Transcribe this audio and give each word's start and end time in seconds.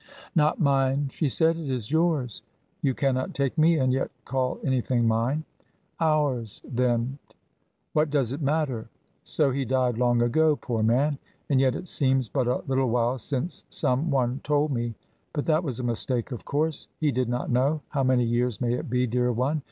"Not 0.33 0.59
mine," 0.59 1.09
she 1.13 1.29
said. 1.29 1.57
"It 1.59 1.69
is 1.69 1.91
yours. 1.91 2.41
You 2.81 2.95
cannot 2.95 3.35
take 3.35 3.55
me 3.55 3.77
and 3.77 3.93
yet 3.93 4.09
call 4.25 4.57
anything 4.63 5.07
mine." 5.07 5.43
"Ours, 5.99 6.59
then, 6.67 7.19
beloved. 7.29 7.37
What 7.93 8.09
does 8.09 8.31
it 8.31 8.41
matter? 8.41 8.89
So 9.23 9.51
he 9.51 9.63
died 9.63 9.99
long 9.99 10.23
ago 10.23 10.55
poor 10.55 10.81
man! 10.81 11.19
And 11.51 11.59
yet, 11.61 11.75
it 11.75 11.87
seems 11.87 12.29
but 12.29 12.47
a 12.47 12.63
little 12.67 12.89
while 12.89 13.19
since 13.19 13.63
some 13.69 14.09
one 14.09 14.39
told 14.43 14.71
me 14.71 14.95
but 15.33 15.45
that 15.45 15.63
was 15.63 15.79
a 15.79 15.83
mistake, 15.83 16.31
of 16.31 16.45
course. 16.45 16.87
He 16.99 17.11
did 17.11 17.29
not 17.29 17.51
know. 17.51 17.81
How 17.89 18.01
many 18.01 18.23
years 18.23 18.59
may 18.59 18.73
it 18.73 18.89
be, 18.89 19.05
dear 19.05 19.31
one? 19.31 19.59